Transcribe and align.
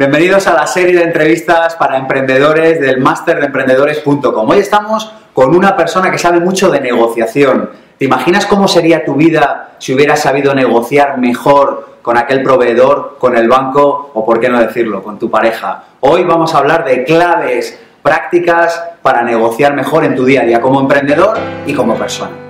Bienvenidos 0.00 0.46
a 0.46 0.54
la 0.54 0.66
serie 0.66 0.96
de 0.96 1.02
entrevistas 1.02 1.74
para 1.74 1.98
emprendedores 1.98 2.80
del 2.80 3.00
máster 3.00 3.38
de 3.38 3.44
emprendedores.com. 3.44 4.48
Hoy 4.48 4.58
estamos 4.58 5.12
con 5.34 5.54
una 5.54 5.76
persona 5.76 6.10
que 6.10 6.16
sabe 6.16 6.40
mucho 6.40 6.70
de 6.70 6.80
negociación. 6.80 7.68
¿Te 7.98 8.06
imaginas 8.06 8.46
cómo 8.46 8.66
sería 8.66 9.04
tu 9.04 9.14
vida 9.14 9.72
si 9.78 9.92
hubieras 9.92 10.22
sabido 10.22 10.54
negociar 10.54 11.18
mejor 11.18 11.98
con 12.00 12.16
aquel 12.16 12.42
proveedor, 12.42 13.18
con 13.18 13.36
el 13.36 13.46
banco 13.46 14.10
o, 14.14 14.24
por 14.24 14.40
qué 14.40 14.48
no 14.48 14.58
decirlo, 14.58 15.02
con 15.02 15.18
tu 15.18 15.30
pareja? 15.30 15.84
Hoy 16.00 16.24
vamos 16.24 16.54
a 16.54 16.58
hablar 16.60 16.86
de 16.86 17.04
claves 17.04 17.78
prácticas 18.02 18.82
para 19.02 19.22
negociar 19.22 19.74
mejor 19.74 20.06
en 20.06 20.16
tu 20.16 20.24
día 20.24 20.40
a 20.40 20.44
día 20.46 20.62
como 20.62 20.80
emprendedor 20.80 21.36
y 21.66 21.74
como 21.74 21.94
persona. 21.96 22.49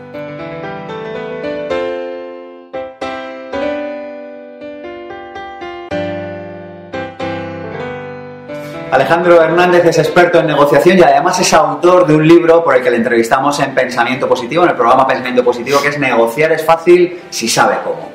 Alejandro 8.91 9.41
Hernández 9.41 9.85
es 9.85 9.99
experto 9.99 10.41
en 10.41 10.49
negociación 10.49 10.99
y 10.99 11.03
además 11.03 11.39
es 11.39 11.55
autor 11.55 12.09
de 12.09 12.17
un 12.17 12.27
libro 12.27 12.65
por 12.65 12.75
el 12.75 12.83
que 12.83 12.91
le 12.91 12.97
entrevistamos 12.97 13.61
en 13.61 13.73
Pensamiento 13.73 14.29
Positivo, 14.29 14.65
en 14.65 14.71
el 14.71 14.75
programa 14.75 15.07
Pensamiento 15.07 15.45
Positivo, 15.45 15.81
que 15.81 15.89
es 15.89 15.99
Negociar 16.01 16.51
es 16.51 16.65
fácil 16.65 17.21
si 17.31 17.47
sabe 17.47 17.77
cómo. 17.85 18.11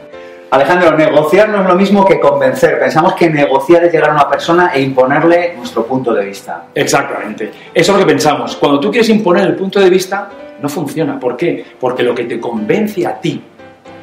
Alejandro, 0.52 0.92
negociar 0.98 1.50
no 1.50 1.62
es 1.62 1.68
lo 1.68 1.76
mismo 1.76 2.06
que 2.06 2.20
convencer. 2.20 2.78
Pensamos 2.78 3.14
que 3.16 3.30
negociar 3.30 3.86
es 3.86 3.94
llegar 3.94 4.10
a 4.10 4.14
una 4.14 4.30
persona 4.30 4.72
e 4.74 4.82
imponerle 4.82 5.54
nuestro 5.56 5.86
punto 5.86 6.14
de 6.14 6.26
vista. 6.26 6.68
Exactamente. 6.76 7.52
Eso 7.74 7.92
es 7.92 7.98
lo 7.98 8.06
que 8.06 8.12
pensamos. 8.12 8.56
Cuando 8.58 8.80
tú 8.80 8.92
quieres 8.92 9.10
imponer 9.10 9.48
el 9.48 9.56
punto 9.56 9.80
de 9.80 9.90
vista, 9.90 10.30
no 10.62 10.70
funciona. 10.70 11.20
¿Por 11.20 11.38
qué? 11.38 11.66
Porque 11.80 12.04
lo 12.04 12.14
que 12.14 12.26
te 12.26 12.40
convence 12.40 13.06
a 13.08 13.20
ti 13.20 13.42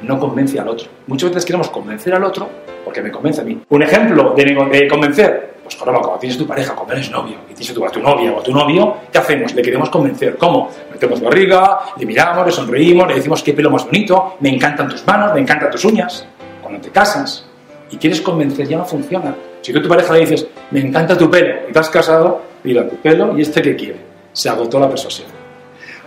no 0.03 0.19
convence 0.19 0.59
al 0.59 0.69
otro. 0.69 0.89
Muchas 1.07 1.31
veces 1.31 1.45
queremos 1.45 1.71
convencer 1.71 2.15
al 2.15 2.25
otro 2.25 2.49
porque 2.85 3.03
me 3.03 3.11
convence 3.11 3.41
a 3.41 3.45
mí. 3.45 3.63
Un 3.69 3.83
ejemplo 3.83 4.35
de, 4.37 4.89
convencer 4.89 5.52
pues 5.77 5.91
cuando 5.91 6.19
tienes 6.19 6.39
tu 6.39 6.47
pareja, 6.47 6.75
cuando 6.75 6.95
eres 6.95 7.11
novio, 7.11 7.37
y 7.51 7.55
tienes 7.55 7.75
tu, 7.75 7.85
a 7.85 7.91
tu 7.91 8.01
novia 8.01 8.33
o 8.33 8.41
a 8.41 8.43
tu 8.43 8.53
novio, 8.53 8.97
¿qué 9.11 9.19
hacemos? 9.19 9.55
Le 9.55 9.63
queremos 9.63 9.91
convencer. 9.91 10.37
¿Cómo? 10.37 10.71
Metemos 10.91 11.21
barriga, 11.21 11.81
le 11.97 12.07
miramos, 12.07 12.47
le 12.47 12.53
sonreímos, 12.53 13.09
le 13.09 13.15
decimos 13.15 13.43
qué 13.43 13.53
pelo 13.53 13.71
más 13.71 13.85
bonito, 13.85 14.37
me 14.41 14.49
encantan 14.49 14.89
tus 14.89 15.07
manos, 15.07 15.35
me 15.35 15.41
encantan 15.41 15.71
tus 15.71 15.85
uñas. 15.85 16.27
Cuando 16.61 16.81
te 16.81 16.91
casas 16.91 17.47
y 17.91 17.97
quieres 17.97 18.21
convencer, 18.21 18.67
ya 18.67 18.79
no 18.79 18.85
funciona. 18.85 19.35
Si 19.61 19.73
tú 19.73 19.79
a 19.79 19.83
tu 19.83 19.89
pareja 19.89 20.13
le 20.15 20.21
dices, 20.21 20.47
me 20.71 20.81
encanta 20.81 21.17
tu 21.17 21.31
pelo, 21.31 21.69
y 21.69 21.73
te 21.73 21.79
has 21.79 21.91
casado, 21.91 22.43
mira 22.65 22.89
tu 22.89 22.97
pelo 22.97 23.37
y 23.37 23.43
este 23.43 23.63
que 23.63 23.77
quiere. 23.77 24.01
Se 24.33 24.49
agotó 24.49 24.81
la 24.81 24.89
persuasión. 24.89 25.29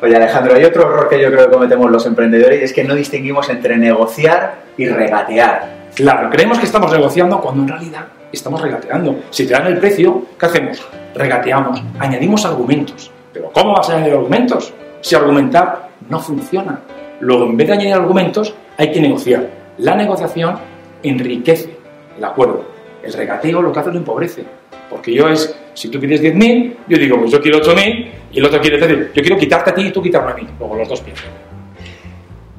Oye 0.02 0.16
Alejandro, 0.16 0.56
hay 0.56 0.66
otro 0.66 0.84
error 0.84 1.08
que 1.08 1.22
yo 1.22 1.32
creo 1.32 1.46
que 1.46 1.54
cometemos 1.54 1.90
los 1.90 2.06
emprendedores 2.06 2.62
y 2.62 2.64
es 2.66 2.74
que 2.74 2.84
no 2.84 2.96
distinguimos 2.96 3.50
entre 3.50 3.78
negociar 3.78 4.56
y 4.78 4.88
regatear. 4.88 5.76
Claro, 5.96 6.30
creemos 6.30 6.60
que 6.60 6.66
estamos 6.66 6.92
negociando 6.92 7.40
cuando 7.40 7.64
en 7.64 7.70
realidad 7.70 8.06
estamos 8.36 8.62
regateando. 8.62 9.16
Si 9.30 9.46
te 9.46 9.54
dan 9.54 9.68
el 9.68 9.78
precio, 9.78 10.26
¿qué 10.40 10.46
hacemos? 10.46 10.86
Regateamos, 11.16 11.82
añadimos 12.00 12.46
argumentos. 12.46 13.12
Pero 13.34 13.52
¿cómo 13.52 13.74
vas 13.74 13.90
a 13.90 13.96
añadir 13.96 14.14
argumentos? 14.14 14.74
Si 15.02 15.16
argumentar 15.16 15.90
no 16.10 16.20
funciona. 16.20 16.80
Luego, 17.20 17.46
en 17.46 17.58
vez 17.58 17.68
de 17.68 17.74
añadir 17.74 17.94
argumentos, 17.94 18.54
hay 18.78 18.92
que 18.92 19.02
negociar. 19.02 19.48
La 19.78 19.96
negociación 19.96 20.58
enriquece 21.04 21.78
el 22.18 22.24
acuerdo. 22.24 22.66
El 23.04 23.14
regateo 23.14 23.62
lo 23.62 23.72
que 23.72 23.80
hace 23.80 23.92
lo 23.92 23.98
empobrece. 23.98 24.44
Porque 24.90 25.14
yo 25.14 25.28
es, 25.28 25.56
si 25.74 25.90
tú 25.90 26.00
pides 26.00 26.22
10.000, 26.22 26.76
yo 26.88 26.98
digo, 26.98 27.20
pues 27.20 27.32
yo 27.32 27.42
quiero 27.42 27.60
8.000, 27.60 28.08
y 28.32 28.40
el 28.40 28.46
otro 28.46 28.62
quiere 28.62 28.78
decir, 28.78 29.12
yo 29.14 29.22
quiero 29.22 29.38
quitarte 29.38 29.72
a 29.72 29.74
ti 29.74 29.82
y 29.88 29.92
tú 29.92 30.02
quitarme 30.02 30.32
a 30.32 30.36
mí. 30.36 30.48
Luego 30.60 30.76
los 30.76 30.88
dos 30.88 31.02
piensan. 31.02 31.30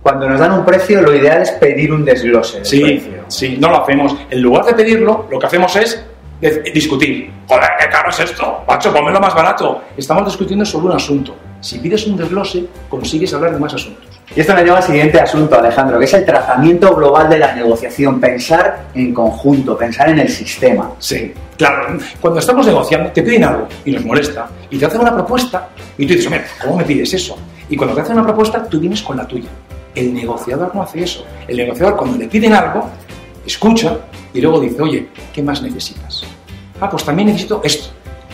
Cuando 0.07 0.29
nos 0.29 0.39
dan 0.39 0.53
un 0.53 0.65
precio, 0.65 1.03
lo 1.03 1.13
ideal 1.13 1.43
es 1.43 1.51
pedir 1.51 1.93
un 1.93 2.05
desglose. 2.05 2.65
sí, 2.65 2.81
precio. 2.81 3.25
sí, 3.27 3.57
no 3.59 3.71
lo 3.71 3.83
hacemos. 3.83 4.15
En 4.31 4.41
lugar 4.41 4.65
de 4.65 4.75
pedirlo, 4.75 5.27
lo 5.29 5.37
que 5.37 5.47
hacemos 5.47 5.75
es 5.75 6.01
discutir. 6.73 7.29
Joder, 7.49 7.71
qué 7.81 7.89
caro 7.89 8.11
es 8.11 8.21
esto, 8.21 8.63
macho, 8.69 8.93
lo 8.93 9.21
más 9.21 9.35
barato. 9.35 9.83
Estamos 9.97 10.25
discutiendo 10.27 10.65
sobre 10.65 10.87
un 10.87 10.93
asunto. 10.93 11.35
Si 11.61 11.81
pides 11.81 12.07
un 12.07 12.17
desglose, 12.17 12.67
consigues 12.89 13.35
hablar 13.35 13.55
de 13.55 13.59
más 13.59 13.75
asuntos. 13.75 14.05
Y 14.37 14.39
esto 14.39 14.55
nos 14.55 14.63
lleva 14.63 14.77
al 14.77 14.85
siguiente 14.85 15.19
asunto, 15.19 15.59
Alejandro, 15.59 15.99
que 15.99 16.05
es 16.05 16.15
el 16.15 16.25
trazamiento 16.25 16.95
global 16.95 17.29
de 17.29 17.41
la 17.41 17.53
negociación, 17.53 18.21
pensar 18.21 18.85
en 18.95 19.13
conjunto, 19.13 19.77
pensar 19.77 20.11
en 20.11 20.21
el 20.21 20.29
sistema. 20.29 20.93
Sí, 21.01 21.35
claro. 21.57 21.99
Cuando 22.21 22.39
estamos 22.39 22.65
negociando, 22.65 23.11
te 23.11 23.25
piden 23.25 23.43
algo 23.43 23.67
y 23.85 23.91
nos 23.91 24.05
molesta, 24.05 24.49
y 24.71 24.79
te 24.79 24.87
hacen 24.87 25.01
una 25.01 25.15
propuesta, 25.15 25.71
y 25.99 26.07
tú 26.07 26.15
dices, 26.15 26.31
mira, 26.31 26.45
¿cómo 26.63 26.77
me 26.77 26.85
pides 26.85 27.13
eso? 27.13 27.37
Y 27.69 27.77
cuando 27.77 27.97
te 27.97 28.03
hacen 28.03 28.15
una 28.15 28.25
propuesta, 28.25 28.63
tú 28.69 28.79
vienes 28.79 29.03
con 29.03 29.17
la 29.17 29.27
tuya. 29.27 29.49
El 29.97 30.15
negociador 30.15 30.73
no 30.75 30.83
hace 30.83 31.03
eso. 31.03 31.25
El 31.49 31.57
negociador 31.57 31.97
cuando 31.97 32.19
le 32.19 32.29
piden 32.29 32.53
algo, 32.53 32.89
escucha 33.45 33.99
y 34.33 34.41
luego 34.41 34.61
dice, 34.61 34.81
oye, 34.83 35.09
¿qué 35.33 35.43
más 35.43 35.63
necesitas? 35.63 36.23
Ah, 36.81 36.89
pues 36.89 37.03
también 37.03 37.29
necesito 37.29 37.61
esto. 37.65 37.89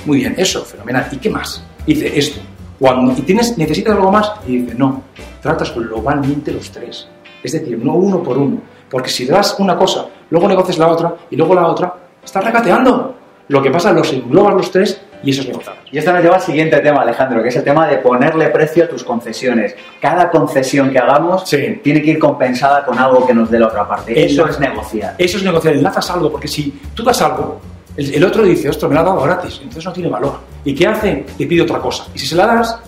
Muy 0.04 0.18
bien, 0.18 0.34
eso, 0.36 0.64
fenomenal. 0.64 1.08
¿Y 1.12 1.16
qué 1.16 1.30
más? 1.30 1.64
Dice 1.86 2.18
esto. 2.18 2.40
Cuando 2.78 3.12
y 3.12 3.22
tienes, 3.22 3.56
necesitas 3.56 3.94
algo 3.94 4.10
más 4.10 4.32
y 4.46 4.58
dice, 4.58 4.74
no, 4.74 5.04
tratas 5.40 5.72
globalmente 5.72 6.50
los 6.50 6.70
tres. 6.72 7.06
Es 7.42 7.52
decir, 7.52 7.78
no 7.78 7.94
uno 7.94 8.22
por 8.22 8.36
uno. 8.36 8.60
Porque 8.90 9.08
si 9.08 9.24
das 9.24 9.54
una 9.58 9.76
cosa, 9.76 10.06
luego 10.30 10.48
negocias 10.48 10.78
la 10.78 10.88
otra 10.88 11.14
y 11.30 11.36
luego 11.36 11.54
la 11.54 11.68
otra, 11.68 11.94
estás 12.24 12.44
regateando. 12.44 13.14
Lo 13.48 13.62
que 13.62 13.70
pasa, 13.70 13.92
los 13.92 14.12
englobas 14.12 14.54
los 14.54 14.70
tres 14.70 15.00
y 15.22 15.30
eso 15.30 15.42
es 15.42 15.48
negociar. 15.48 15.76
Y 15.90 15.98
esto 15.98 16.12
nos 16.12 16.22
lleva 16.22 16.36
al 16.36 16.42
siguiente 16.42 16.78
tema, 16.78 17.02
Alejandro, 17.02 17.42
que 17.42 17.48
es 17.48 17.56
el 17.56 17.64
tema 17.64 17.86
de 17.86 17.98
ponerle 17.98 18.48
precio 18.48 18.84
a 18.84 18.88
tus 18.88 19.04
concesiones. 19.04 19.74
Cada 20.00 20.30
concesión 20.30 20.90
que 20.90 20.98
hagamos 20.98 21.44
tiene 21.44 22.02
que 22.02 22.10
ir 22.10 22.18
compensada 22.18 22.84
con 22.84 22.98
algo 22.98 23.26
que 23.26 23.34
nos 23.34 23.50
dé 23.50 23.58
la 23.58 23.68
otra 23.68 23.86
parte. 23.86 24.24
Eso 24.24 24.46
es 24.48 24.58
negociar. 24.58 25.14
Eso 25.18 25.38
es 25.38 25.44
negociar. 25.44 25.74
Enlazas 25.74 26.10
algo, 26.10 26.30
porque 26.30 26.48
si 26.48 26.80
tú 26.94 27.02
das 27.02 27.20
algo, 27.22 27.60
el, 27.96 28.24
otro 28.24 28.42
dice, 28.42 28.68
ostras, 28.68 28.88
me 28.88 28.94
lo 28.94 29.00
ha 29.02 29.04
dado 29.04 29.20
gratis, 29.20 29.58
entonces 29.58 29.84
no 29.84 29.92
tiene 29.92 30.08
valor. 30.08 30.38
¿Y 30.64 30.74
qué 30.74 30.86
hace? 30.86 31.26
Te 31.36 31.46
pide 31.46 31.62
otra 31.62 31.78
cosa. 31.78 32.06
Y 32.14 32.18
si 32.18 32.26
se 32.26 32.36
la 32.36 32.46
das, 32.46 32.78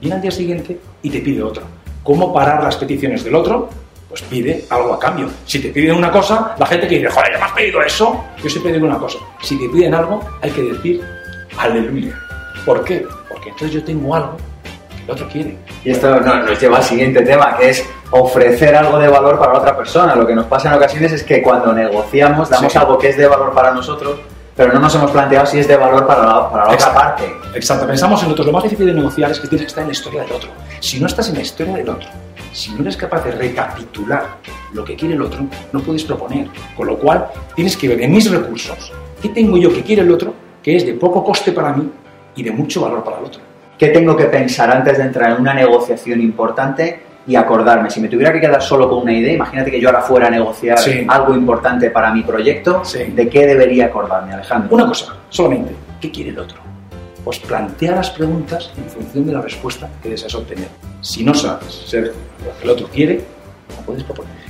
viene 0.00 0.16
al 0.16 0.22
día 0.22 0.30
siguiente 0.30 0.78
y 1.02 1.10
te 1.10 1.20
pide 1.20 1.42
otra. 1.42 1.62
¿Cómo 2.02 2.32
parar 2.32 2.62
las 2.62 2.76
peticiones 2.76 3.24
del 3.24 3.34
otro? 3.34 3.68
Pues 4.08 4.22
pide 4.22 4.64
algo 4.68 4.94
a 4.94 4.98
cambio. 4.98 5.28
Si 5.46 5.60
te 5.60 5.68
piden 5.68 5.96
una 5.96 6.10
cosa, 6.10 6.54
la 6.58 6.66
gente 6.66 6.88
que 6.88 6.96
dice, 6.96 7.08
joder, 7.08 7.32
ya 7.32 7.38
me 7.38 7.44
has 7.44 7.52
pedido 7.52 7.82
eso, 7.82 8.24
yo 8.42 8.50
siempre 8.50 8.72
digo 8.72 8.86
una 8.86 8.98
cosa. 8.98 9.18
Si 9.40 9.56
te 9.56 9.68
piden 9.68 9.94
algo, 9.94 10.20
hay 10.42 10.50
que 10.50 10.62
decir 10.62 11.00
aleluya. 11.60 12.18
¿Por 12.64 12.84
qué? 12.84 13.06
Porque 13.28 13.50
entonces 13.50 13.72
yo 13.72 13.84
tengo 13.84 14.14
algo 14.14 14.36
que 14.96 15.04
el 15.04 15.10
otro 15.10 15.28
quiere. 15.28 15.56
Y 15.84 15.90
esto 15.90 16.20
nos 16.20 16.60
lleva 16.60 16.78
al 16.78 16.84
siguiente 16.84 17.22
tema, 17.22 17.56
que 17.56 17.70
es 17.70 17.84
ofrecer 18.10 18.74
algo 18.74 18.98
de 18.98 19.08
valor 19.08 19.38
para 19.38 19.58
otra 19.58 19.76
persona. 19.76 20.14
Lo 20.14 20.26
que 20.26 20.34
nos 20.34 20.46
pasa 20.46 20.68
en 20.68 20.74
ocasiones 20.74 21.12
es 21.12 21.22
que 21.22 21.42
cuando 21.42 21.72
negociamos 21.72 22.50
damos 22.50 22.74
algo 22.76 22.98
que 22.98 23.08
es 23.08 23.16
de 23.16 23.26
valor 23.26 23.52
para 23.52 23.72
nosotros, 23.72 24.18
pero 24.56 24.72
no 24.72 24.80
nos 24.80 24.94
hemos 24.94 25.10
planteado 25.10 25.46
si 25.46 25.58
es 25.58 25.68
de 25.68 25.76
valor 25.76 26.06
para 26.06 26.26
la, 26.26 26.50
para 26.50 26.66
la 26.66 26.72
otra 26.72 26.92
parte. 26.92 27.32
Exacto, 27.54 27.86
pensamos 27.86 28.22
en 28.22 28.30
otro. 28.30 28.44
Lo 28.44 28.52
más 28.52 28.62
difícil 28.64 28.86
de 28.86 28.94
negociar 28.94 29.30
es 29.30 29.40
que 29.40 29.48
tienes 29.48 29.66
que 29.66 29.68
estar 29.68 29.82
en 29.82 29.88
la 29.88 29.92
historia 29.92 30.22
del 30.22 30.32
otro. 30.32 30.50
Si 30.80 31.00
no 31.00 31.06
estás 31.06 31.28
en 31.28 31.36
la 31.36 31.42
historia 31.42 31.74
del 31.76 31.88
otro, 31.88 32.08
si 32.52 32.72
no 32.72 32.82
eres 32.82 32.96
capaz 32.96 33.24
de 33.24 33.32
recapitular 33.32 34.26
lo 34.72 34.84
que 34.84 34.96
quiere 34.96 35.14
el 35.14 35.22
otro, 35.22 35.40
no 35.72 35.80
puedes 35.80 36.04
proponer. 36.04 36.48
Con 36.76 36.88
lo 36.88 36.98
cual, 36.98 37.26
tienes 37.54 37.76
que 37.76 37.88
ver 37.88 38.02
en 38.02 38.12
mis 38.12 38.30
recursos 38.30 38.92
qué 39.22 39.28
tengo 39.30 39.56
yo 39.56 39.72
que 39.72 39.82
quiere 39.82 40.02
el 40.02 40.10
otro 40.10 40.34
que 40.62 40.76
es 40.76 40.86
de 40.86 40.94
poco 40.94 41.24
coste 41.24 41.52
para 41.52 41.72
mí 41.72 41.90
y 42.36 42.42
de 42.42 42.50
mucho 42.50 42.82
valor 42.82 43.02
para 43.04 43.18
el 43.18 43.24
otro. 43.24 43.40
¿Qué 43.78 43.88
tengo 43.88 44.16
que 44.16 44.26
pensar 44.26 44.70
antes 44.70 44.98
de 44.98 45.04
entrar 45.04 45.32
en 45.32 45.40
una 45.40 45.54
negociación 45.54 46.20
importante 46.20 47.00
y 47.26 47.34
acordarme? 47.34 47.90
Si 47.90 48.00
me 48.00 48.08
tuviera 48.08 48.32
que 48.32 48.40
quedar 48.40 48.60
solo 48.60 48.88
con 48.88 49.02
una 49.02 49.12
idea, 49.12 49.32
imagínate 49.32 49.70
que 49.70 49.80
yo 49.80 49.88
ahora 49.88 50.02
fuera 50.02 50.26
a 50.26 50.30
negociar 50.30 50.78
algo 51.08 51.34
importante 51.34 51.90
para 51.90 52.12
mi 52.12 52.22
proyecto, 52.22 52.82
¿de 53.14 53.28
qué 53.28 53.46
debería 53.46 53.86
acordarme, 53.86 54.34
Alejandro? 54.34 54.74
Una 54.74 54.86
cosa, 54.86 55.16
solamente, 55.30 55.74
¿qué 56.00 56.10
quiere 56.10 56.30
el 56.30 56.38
otro? 56.38 56.58
Pues 57.24 57.38
plantea 57.38 57.96
las 57.96 58.10
preguntas 58.10 58.70
en 58.76 58.84
función 58.84 59.26
de 59.26 59.32
la 59.32 59.40
respuesta 59.40 59.88
que 60.02 60.10
deseas 60.10 60.34
obtener. 60.34 60.68
Si 61.00 61.24
no 61.24 61.32
sabes 61.34 61.72
ser 61.86 62.12
lo 62.44 62.58
que 62.58 62.64
el 62.64 62.70
otro 62.70 62.88
quiere, 62.88 63.20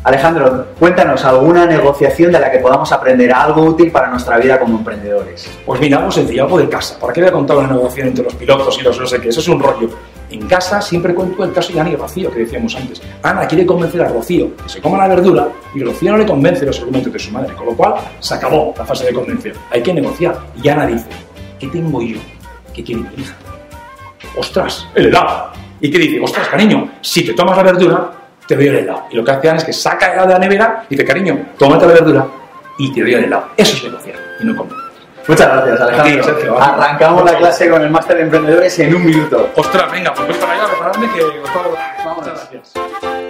Alejandro, 0.04 0.66
cuéntanos 0.78 1.24
alguna 1.24 1.66
negociación 1.66 2.32
de 2.32 2.40
la 2.40 2.50
que 2.50 2.58
podamos 2.58 2.90
aprender 2.90 3.32
algo 3.32 3.62
útil 3.62 3.90
para 3.90 4.08
nuestra 4.08 4.38
vida 4.38 4.58
como 4.58 4.78
emprendedores. 4.78 5.50
Pues 5.66 5.80
mira, 5.80 5.98
algo 5.98 6.10
sencillo, 6.10 6.44
algo 6.44 6.58
de 6.58 6.68
casa. 6.68 6.98
¿Para 6.98 7.12
qué 7.12 7.20
voy 7.20 7.28
a 7.28 7.32
contar 7.32 7.58
una 7.58 7.68
negociación 7.68 8.08
entre 8.08 8.24
los 8.24 8.34
pilotos 8.34 8.78
y 8.78 8.82
los 8.82 8.98
no 8.98 9.06
sé 9.06 9.20
qué? 9.20 9.28
Eso 9.28 9.40
es 9.40 9.48
un 9.48 9.60
rollo. 9.60 9.90
En 10.30 10.46
casa 10.46 10.80
siempre 10.80 11.14
cuento 11.14 11.42
el 11.42 11.52
caso 11.52 11.72
de 11.72 11.80
Ana 11.80 11.90
y 11.90 11.96
Rocío, 11.96 12.30
que 12.30 12.40
decíamos 12.40 12.74
antes. 12.76 13.02
Ana 13.22 13.46
quiere 13.48 13.66
convencer 13.66 14.00
a 14.02 14.08
Rocío 14.08 14.56
que 14.56 14.68
se 14.68 14.80
coma 14.80 14.98
la 14.98 15.08
verdura 15.08 15.48
y 15.74 15.82
Rocío 15.82 16.12
no 16.12 16.18
le 16.18 16.26
convence 16.26 16.64
los 16.64 16.78
argumentos 16.78 17.12
de 17.12 17.18
su 17.18 17.32
madre, 17.32 17.52
con 17.54 17.66
lo 17.66 17.72
cual 17.72 17.94
se 18.20 18.34
acabó 18.34 18.72
la 18.78 18.84
fase 18.84 19.06
de 19.06 19.12
convencer. 19.12 19.54
Hay 19.70 19.82
que 19.82 19.92
negociar. 19.92 20.38
Y 20.62 20.68
Ana 20.68 20.86
dice, 20.86 21.08
¿qué 21.58 21.66
tengo 21.66 22.00
yo? 22.00 22.18
¿Qué 22.72 22.84
quiere 22.84 23.02
mi 23.02 23.22
hija? 23.22 23.34
¡Ostras! 24.36 24.86
¡El 24.94 25.06
helado! 25.06 25.50
¿Y 25.80 25.90
qué 25.90 25.98
dice? 25.98 26.20
¡Ostras, 26.20 26.48
cariño! 26.48 26.88
Si 27.00 27.24
te 27.24 27.32
tomas 27.32 27.56
la 27.56 27.64
verdura, 27.64 28.12
te 28.50 28.56
doy 28.56 28.66
el 28.66 28.76
helado. 28.78 29.04
Y 29.10 29.16
lo 29.16 29.24
que 29.24 29.30
hace 29.30 29.48
Ana 29.48 29.58
es 29.58 29.64
que 29.64 29.72
saca 29.72 30.06
el 30.06 30.12
helado 30.14 30.28
de 30.28 30.34
la 30.34 30.40
nevera 30.40 30.84
y 30.88 30.96
dice, 30.96 31.06
cariño, 31.06 31.50
tómate 31.56 31.86
la 31.86 31.92
verdura 31.92 32.26
y 32.78 32.92
te 32.92 33.00
doy 33.00 33.14
el 33.14 33.24
helado. 33.24 33.50
Eso 33.56 33.76
es 33.76 33.84
negociar 33.84 34.16
y 34.40 34.44
no 34.44 34.56
comer. 34.56 34.74
Muchas 35.28 35.46
gracias, 35.52 35.80
Alejandro. 35.80 36.60
Arrancamos 36.60 37.24
la 37.24 37.38
clase 37.38 37.70
con 37.70 37.82
el 37.82 37.90
máster 37.90 38.16
de 38.16 38.22
emprendedores 38.24 38.76
en 38.80 38.94
un 38.96 39.06
minuto. 39.06 39.50
Ostras, 39.54 39.92
venga, 39.92 40.12
pues 40.12 40.26
voy 40.26 40.36
para 40.36 40.52
allá 40.54 40.64
a 40.64 40.66
prepararme 40.66 41.08
que... 41.12 41.24
Muchas 42.16 42.50
gracias. 42.50 43.29